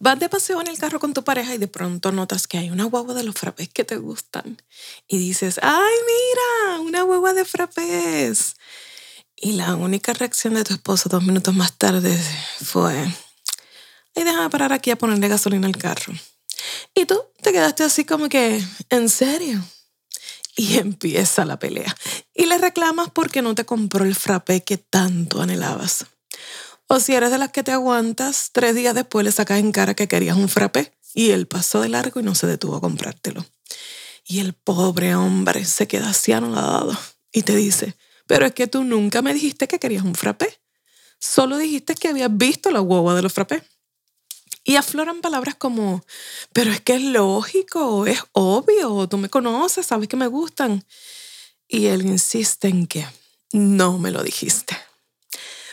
[0.00, 2.70] Vas de paseo en el carro con tu pareja y de pronto notas que hay
[2.70, 4.62] una guagua de los frappés que te gustan.
[5.08, 6.80] Y dices, ¡ay, mira!
[6.80, 8.54] Una guagua de frappés.
[9.34, 12.16] Y la única reacción de tu esposo dos minutos más tarde
[12.62, 12.94] fue,
[14.14, 16.12] ay, déjame parar aquí a ponerle gasolina al carro.
[16.94, 19.64] Y tú te quedaste así como que, ¿en serio?
[20.56, 21.94] Y empieza la pelea.
[22.34, 26.06] Y le reclamas porque no te compró el frappé que tanto anhelabas.
[26.90, 29.94] O si eres de las que te aguantas, tres días después le sacas en cara
[29.94, 33.44] que querías un frappé y él pasó de largo y no se detuvo a comprártelo.
[34.24, 36.98] Y el pobre hombre se queda así anonadado
[37.30, 37.94] y te dice,
[38.26, 40.62] pero es que tú nunca me dijiste que querías un frappé.
[41.20, 43.62] Solo dijiste que habías visto la guagua de los frappés.
[44.64, 46.02] Y afloran palabras como,
[46.54, 50.86] pero es que es lógico, es obvio, tú me conoces, sabes que me gustan.
[51.66, 53.06] Y él insiste en que
[53.52, 54.87] no me lo dijiste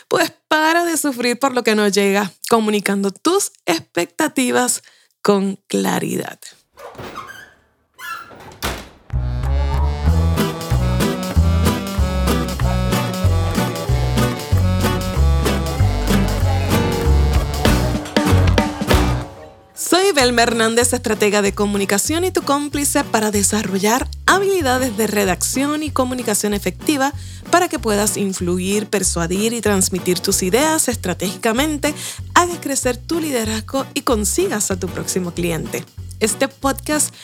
[0.08, 4.82] pues para de sufrir por lo que no llega, comunicando tus expectativas
[5.22, 6.38] con claridad.
[20.26, 25.92] Soy Belma Hernández, estratega de comunicación y tu cómplice para desarrollar habilidades de redacción y
[25.92, 27.12] comunicación efectiva
[27.52, 31.94] para que puedas influir, persuadir y transmitir tus ideas estratégicamente,
[32.34, 35.84] hagas crecer tu liderazgo y consigas a tu próximo cliente.
[36.20, 37.14] Este podcast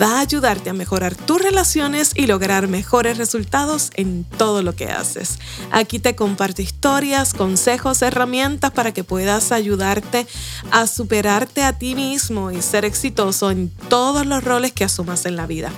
[0.00, 4.86] va a ayudarte a mejorar tus relaciones y lograr mejores resultados en todo lo que
[4.86, 5.38] haces.
[5.70, 10.26] Aquí te comparto historias, consejos, herramientas para que puedas ayudarte
[10.70, 15.36] a superarte a ti mismo y ser exitoso en todos los roles que asumas en
[15.36, 15.72] la vida.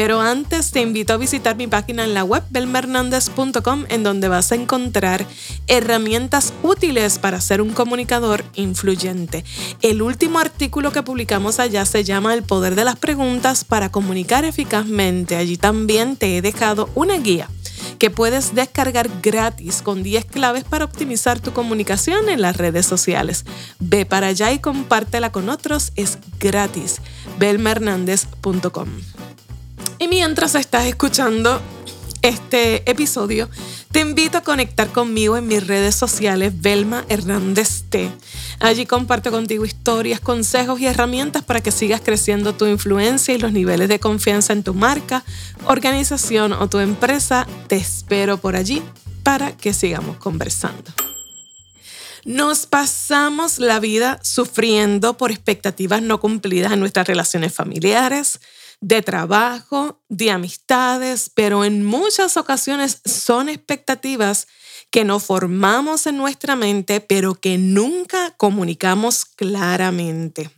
[0.00, 4.50] Pero antes te invito a visitar mi página en la web belmernandez.com en donde vas
[4.50, 5.26] a encontrar
[5.66, 9.44] herramientas útiles para ser un comunicador influyente.
[9.82, 14.46] El último artículo que publicamos allá se llama El poder de las preguntas para comunicar
[14.46, 15.36] eficazmente.
[15.36, 17.50] Allí también te he dejado una guía
[17.98, 23.44] que puedes descargar gratis con 10 claves para optimizar tu comunicación en las redes sociales.
[23.78, 27.02] Ve para allá y compártela con otros, es gratis.
[27.38, 28.88] belmernandez.com.
[30.00, 31.60] Y mientras estás escuchando
[32.22, 33.50] este episodio,
[33.92, 38.10] te invito a conectar conmigo en mis redes sociales, Belma Hernández T.
[38.60, 43.52] Allí comparto contigo historias, consejos y herramientas para que sigas creciendo tu influencia y los
[43.52, 45.22] niveles de confianza en tu marca,
[45.66, 47.46] organización o tu empresa.
[47.68, 48.82] Te espero por allí
[49.22, 50.94] para que sigamos conversando.
[52.24, 58.40] Nos pasamos la vida sufriendo por expectativas no cumplidas en nuestras relaciones familiares,
[58.80, 64.46] de trabajo, de amistades, pero en muchas ocasiones son expectativas
[64.90, 70.50] que no formamos en nuestra mente, pero que nunca comunicamos claramente.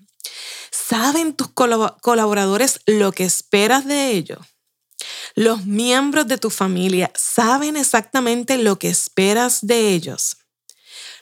[0.71, 4.39] ¿Saben tus colaboradores lo que esperas de ellos?
[5.34, 10.37] Los miembros de tu familia saben exactamente lo que esperas de ellos.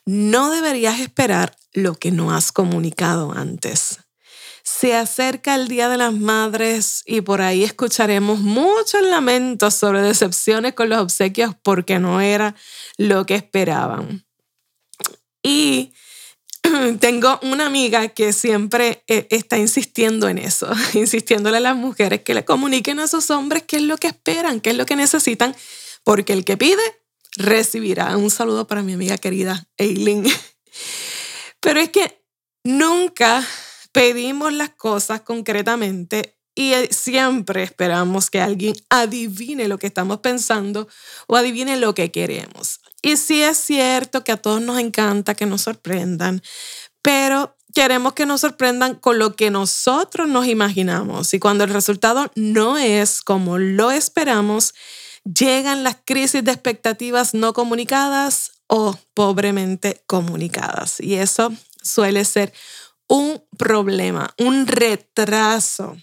[0.05, 3.99] No deberías esperar lo que no has comunicado antes.
[4.73, 10.75] Se acerca el Día de las Madres y por ahí escucharemos muchos lamentos sobre decepciones
[10.75, 12.55] con los obsequios porque no era
[12.97, 14.25] lo que esperaban.
[15.43, 15.93] Y
[17.01, 22.33] tengo una amiga que siempre eh, está insistiendo en eso, insistiéndole a las mujeres que
[22.33, 25.55] le comuniquen a sus hombres qué es lo que esperan, qué es lo que necesitan,
[26.05, 26.83] porque el que pide
[27.37, 28.17] recibirá.
[28.17, 30.25] Un saludo para mi amiga querida Eileen.
[31.61, 32.23] Pero es que
[32.65, 33.45] nunca
[33.93, 40.89] pedimos las cosas concretamente y eh, siempre esperamos que alguien adivine lo que estamos pensando
[41.27, 42.81] o adivine lo que queremos.
[43.03, 46.43] Y sí es cierto que a todos nos encanta que nos sorprendan,
[47.03, 51.33] pero queremos que nos sorprendan con lo que nosotros nos imaginamos.
[51.33, 54.75] Y cuando el resultado no es como lo esperamos,
[55.25, 61.01] llegan las crisis de expectativas no comunicadas o pobremente comunicadas.
[61.01, 61.53] Y eso
[61.83, 62.53] suele ser
[63.11, 65.97] un problema, un retraso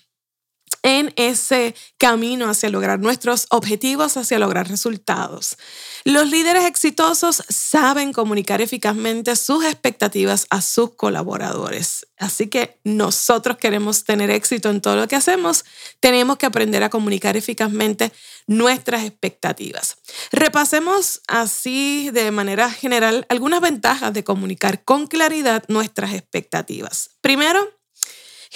[0.87, 5.57] en ese camino hacia lograr nuestros objetivos, hacia lograr resultados.
[6.05, 12.07] Los líderes exitosos saben comunicar eficazmente sus expectativas a sus colaboradores.
[12.17, 15.65] Así que nosotros queremos tener éxito en todo lo que hacemos,
[15.99, 18.13] tenemos que aprender a comunicar eficazmente
[18.47, 19.97] nuestras expectativas.
[20.31, 27.09] Repasemos así de manera general algunas ventajas de comunicar con claridad nuestras expectativas.
[27.19, 27.76] Primero,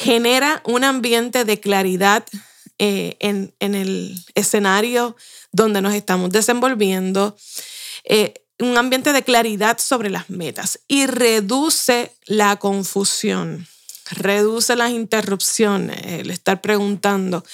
[0.02, 2.26] genera un ambiente de claridad
[2.80, 5.16] eh, en, el escenario
[5.52, 7.38] donde nos estamos desenvolviendo,
[8.06, 13.68] eh, un ambiente de claridad sobre las metas y reduce la confusión.
[14.10, 17.46] reduce las interrupciones, el estar preguntando,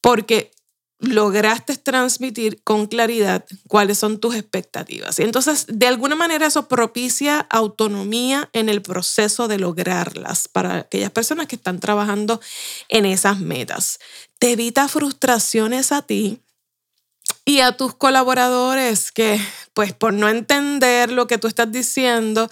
[0.00, 0.50] porque
[0.98, 5.18] lograste transmitir con claridad cuáles son tus expectativas.
[5.18, 11.10] Y entonces, de alguna manera, eso propicia autonomía en el proceso de lograrlas para aquellas
[11.10, 12.40] personas que están trabajando
[12.88, 13.98] en esas metas.
[14.38, 16.40] Te evita frustraciones a ti
[17.44, 19.40] y a tus colaboradores que,
[19.72, 22.50] pues, por no entender lo que tú estás diciendo,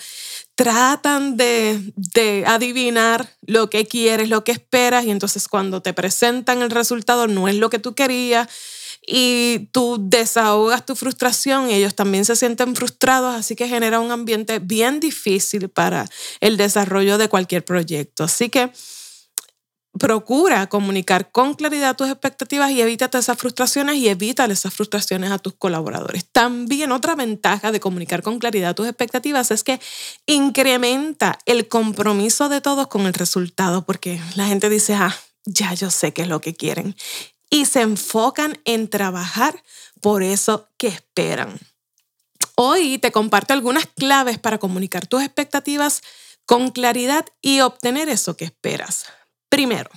[0.54, 6.62] tratan de, de, adivinar lo que quieres, lo que esperas, y entonces cuando te presentan
[6.62, 8.48] el resultado no es lo que tú querías
[9.06, 14.10] y tú desahogas tu frustración y ellos también se sienten frustrados, así que genera un
[14.10, 16.06] ambiente bien difícil para
[16.40, 18.24] el desarrollo de cualquier proyecto.
[18.24, 18.70] Así que
[19.98, 25.38] procura comunicar con claridad tus expectativas y evítate esas frustraciones y evita esas frustraciones a
[25.38, 26.24] tus colaboradores.
[26.30, 29.80] También otra ventaja de comunicar con claridad tus expectativas es que
[30.26, 35.90] incrementa el compromiso de todos con el resultado, porque la gente dice, ah, ya yo
[35.90, 36.96] sé qué es lo que quieren.
[37.48, 39.62] Y se enfocan en trabajar
[40.00, 41.58] por eso que esperan.
[42.56, 46.02] Hoy te comparto algunas claves para comunicar tus expectativas
[46.46, 49.06] con claridad y obtener eso que esperas.
[49.54, 49.88] Primero,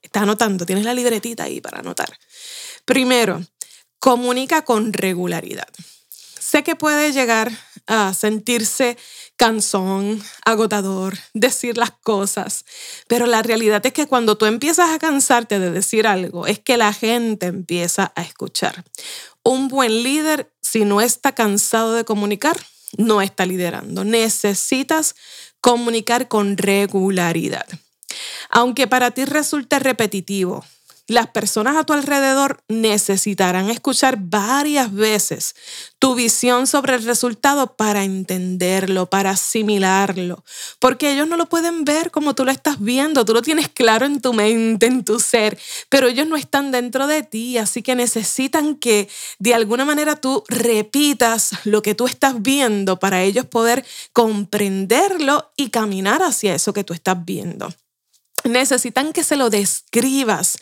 [0.00, 2.16] estás anotando, tienes la libretita ahí para anotar.
[2.84, 3.44] Primero,
[3.98, 5.66] comunica con regularidad.
[6.38, 7.50] Sé que puede llegar
[7.88, 8.96] a sentirse
[9.36, 12.64] cansón, agotador, decir las cosas,
[13.08, 16.76] pero la realidad es que cuando tú empiezas a cansarte de decir algo, es que
[16.76, 18.84] la gente empieza a escuchar.
[19.42, 22.56] Un buen líder, si no está cansado de comunicar,
[22.96, 24.04] no está liderando.
[24.04, 25.16] Necesitas
[25.60, 27.66] comunicar con regularidad.
[28.50, 30.64] Aunque para ti resulte repetitivo,
[31.10, 35.56] las personas a tu alrededor necesitarán escuchar varias veces
[35.98, 40.44] tu visión sobre el resultado para entenderlo, para asimilarlo,
[40.78, 44.06] porque ellos no lo pueden ver como tú lo estás viendo, tú lo tienes claro
[44.06, 45.58] en tu mente, en tu ser,
[45.88, 49.08] pero ellos no están dentro de ti, así que necesitan que
[49.40, 55.70] de alguna manera tú repitas lo que tú estás viendo para ellos poder comprenderlo y
[55.70, 57.68] caminar hacia eso que tú estás viendo
[58.44, 60.58] necesitan que se lo describas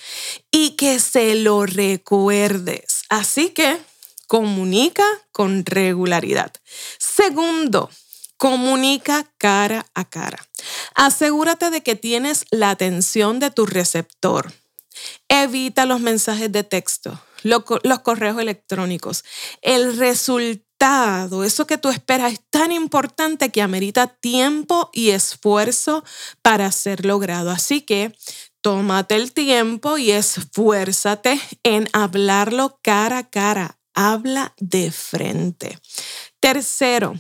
[0.50, 3.04] y que se lo recuerdes.
[3.08, 3.78] Así que
[4.26, 6.52] comunica con regularidad.
[6.98, 7.90] Segundo,
[8.36, 10.46] comunica cara a cara.
[10.94, 14.52] Asegúrate de que tienes la atención de tu receptor.
[15.28, 19.24] Evita los mensajes de texto, los correos electrónicos.
[19.62, 20.67] El resultado
[21.44, 26.04] eso que tú esperas es tan importante que amerita tiempo y esfuerzo
[26.42, 27.50] para ser logrado.
[27.50, 28.16] Así que
[28.60, 33.74] tómate el tiempo y esfuérzate en hablarlo cara a cara.
[33.94, 35.76] Habla de frente.
[36.38, 37.14] Tercero,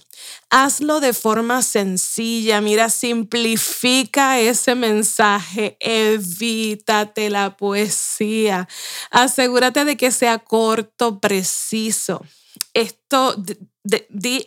[0.48, 2.60] hazlo de forma sencilla.
[2.60, 5.76] Mira, simplifica ese mensaje.
[5.80, 8.68] Evítate la poesía.
[9.10, 12.22] Asegúrate de que sea corto, preciso
[12.74, 13.36] esto,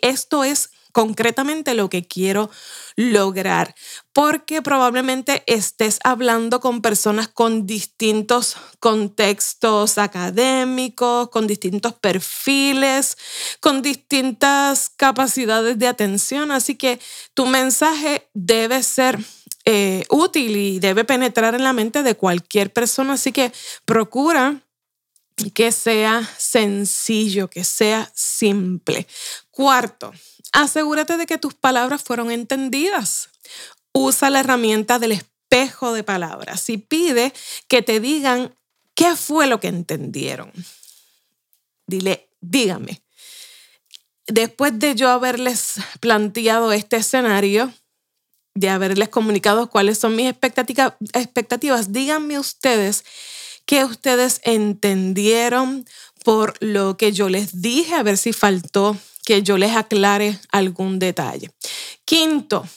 [0.01, 2.49] esto es concretamente lo que quiero
[2.95, 3.73] lograr,
[4.13, 13.17] porque probablemente estés hablando con personas con distintos contextos académicos, con distintos perfiles,
[13.59, 16.99] con distintas capacidades de atención, así que
[17.33, 19.19] tu mensaje debe ser
[19.65, 23.51] eh, útil y debe penetrar en la mente de cualquier persona, así que
[23.85, 24.61] procura
[25.53, 29.07] que sea sencillo, que sea simple.
[29.49, 30.13] Cuarto,
[30.51, 33.29] asegúrate de que tus palabras fueron entendidas.
[33.93, 37.33] Usa la herramienta del espejo de palabras y pide
[37.67, 38.55] que te digan
[38.95, 40.51] qué fue lo que entendieron.
[41.87, 43.01] Dile, dígame.
[44.27, 47.73] Después de yo haberles planteado este escenario,
[48.53, 53.03] de haberles comunicado cuáles son mis expectativas, díganme ustedes
[53.65, 55.85] que ustedes entendieron
[56.23, 60.99] por lo que yo les dije, a ver si faltó que yo les aclare algún
[60.99, 61.51] detalle.
[62.05, 62.67] Quinto,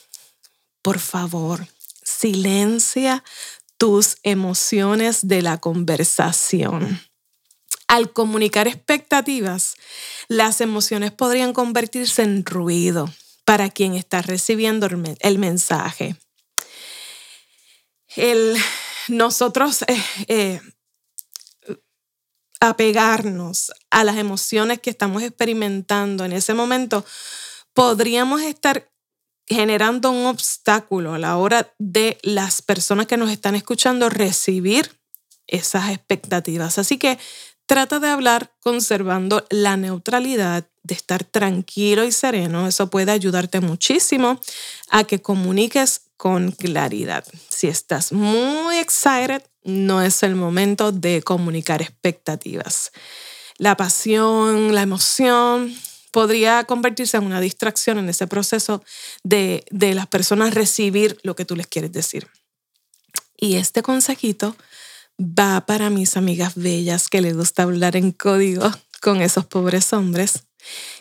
[0.82, 1.66] por favor,
[2.02, 3.24] silencia
[3.78, 7.00] tus emociones de la conversación.
[7.86, 9.76] Al comunicar expectativas,
[10.28, 13.12] las emociones podrían convertirse en ruido
[13.44, 14.88] para quien está recibiendo
[15.20, 16.16] el mensaje.
[18.16, 18.56] El,
[19.08, 20.60] nosotros eh, eh,
[22.60, 27.04] apegarnos a las emociones que estamos experimentando en ese momento,
[27.74, 28.90] podríamos estar
[29.46, 34.98] generando un obstáculo a la hora de las personas que nos están escuchando recibir
[35.46, 36.78] esas expectativas.
[36.78, 37.18] Así que
[37.66, 42.66] Trata de hablar conservando la neutralidad, de estar tranquilo y sereno.
[42.66, 44.38] Eso puede ayudarte muchísimo
[44.90, 47.24] a que comuniques con claridad.
[47.48, 52.92] Si estás muy excited, no es el momento de comunicar expectativas.
[53.56, 55.74] La pasión, la emoción
[56.10, 58.84] podría convertirse en una distracción en ese proceso
[59.22, 62.28] de, de las personas recibir lo que tú les quieres decir.
[63.36, 64.54] Y este consejito
[65.20, 70.44] va para mis amigas bellas que les gusta hablar en código con esos pobres hombres.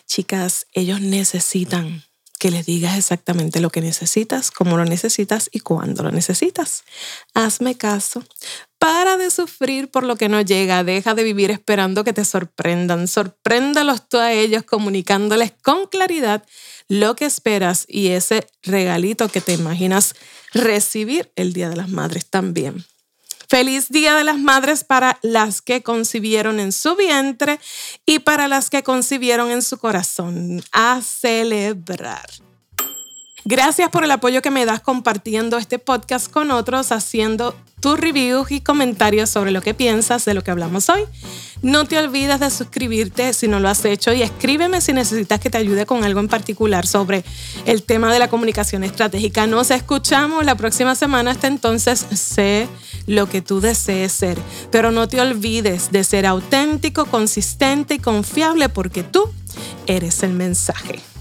[0.06, 2.04] Chicas, ellos necesitan
[2.38, 6.84] que les digas exactamente lo que necesitas, cómo lo necesitas y cuándo lo necesitas.
[7.32, 8.22] Hazme caso.
[8.78, 10.84] Para de sufrir por lo que no llega.
[10.84, 13.08] Deja de vivir esperando que te sorprendan.
[13.08, 16.44] Sorpréndalos tú a ellos comunicándoles con claridad
[16.86, 20.14] lo que esperas y ese regalito que te imaginas
[20.52, 22.84] recibir el Día de las Madres también.
[23.48, 27.60] Feliz Día de las Madres para las que concibieron en su vientre
[28.06, 30.62] y para las que concibieron en su corazón.
[30.72, 32.26] A celebrar.
[33.46, 38.50] Gracias por el apoyo que me das compartiendo este podcast con otros, haciendo tus reviews
[38.50, 41.02] y comentarios sobre lo que piensas de lo que hablamos hoy.
[41.64, 45.48] No te olvides de suscribirte si no lo has hecho y escríbeme si necesitas que
[45.48, 47.24] te ayude con algo en particular sobre
[47.64, 49.46] el tema de la comunicación estratégica.
[49.46, 51.30] Nos escuchamos la próxima semana.
[51.30, 52.68] Hasta entonces, sé
[53.06, 54.36] lo que tú desees ser,
[54.70, 59.32] pero no te olvides de ser auténtico, consistente y confiable porque tú
[59.86, 61.13] eres el mensaje.